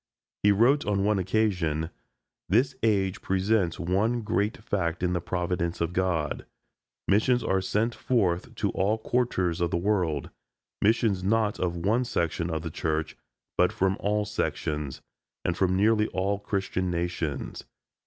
He 0.41 0.51
wrote 0.51 0.83
on 0.83 1.03
one 1.03 1.19
occasion: 1.19 1.91
"This 2.49 2.73
age 2.81 3.21
presents 3.21 3.79
one 3.79 4.21
great 4.23 4.57
fact 4.57 5.03
in 5.03 5.13
the 5.13 5.21
Providence 5.21 5.79
of 5.79 5.93
God; 5.93 6.47
missions 7.07 7.43
are 7.43 7.61
sent 7.61 7.93
forth 7.93 8.55
to 8.55 8.71
all 8.71 8.97
quarters 8.97 9.61
of 9.61 9.69
the 9.69 9.77
world, 9.77 10.31
missions 10.81 11.23
not 11.23 11.59
of 11.59 11.77
one 11.77 12.03
section 12.03 12.49
of 12.49 12.63
the 12.63 12.71
Church, 12.71 13.15
but 13.59 13.71
from 13.71 13.95
all 13.99 14.25
sections, 14.25 15.01
and 15.45 15.55
from 15.55 15.75
nearly 15.75 16.07
all 16.07 16.39
Christian 16.39 16.89
nations. 16.89 17.65